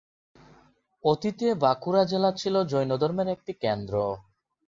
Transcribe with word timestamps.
অতীতে 1.03 1.47
বাঁকুড়া 1.63 2.03
জেলা 2.03 2.29
ছিল 2.31 2.55
জৈনধর্মের 2.71 3.27
একটি 3.35 3.51
কেন্দ্র। 3.63 3.95